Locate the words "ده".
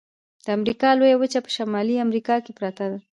2.91-2.97